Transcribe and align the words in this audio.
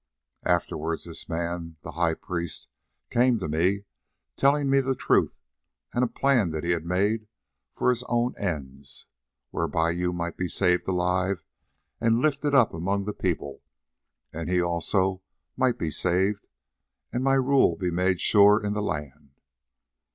Afterwards 0.47 1.03
this 1.03 1.29
man, 1.29 1.77
the 1.83 1.91
high 1.91 2.15
priest, 2.15 2.67
came 3.11 3.37
to 3.37 3.47
me, 3.47 3.83
telling 4.35 4.67
me 4.67 4.79
the 4.79 4.95
truth 4.95 5.37
and 5.93 6.03
a 6.03 6.07
plan 6.07 6.49
that 6.49 6.63
he 6.63 6.71
had 6.71 6.87
made 6.87 7.27
for 7.75 7.91
his 7.91 8.01
own 8.09 8.33
ends, 8.35 9.05
whereby 9.51 9.91
you 9.91 10.11
might 10.11 10.37
be 10.37 10.47
saved 10.47 10.87
alive 10.87 11.43
and 11.99 12.17
lifted 12.17 12.55
up 12.55 12.73
among 12.73 13.05
the 13.05 13.13
people, 13.13 13.61
and 14.33 14.49
he 14.49 14.59
also 14.59 15.21
might 15.55 15.77
be 15.77 15.91
saved, 15.91 16.47
and 17.13 17.23
my 17.23 17.35
rule 17.35 17.75
be 17.75 17.91
made 17.91 18.19
sure 18.19 18.59
in 18.65 18.73
the 18.73 18.81
land." 18.81 19.35